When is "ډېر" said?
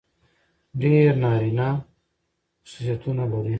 0.81-1.09